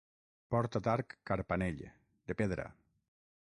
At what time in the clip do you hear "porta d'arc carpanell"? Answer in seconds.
0.53-1.85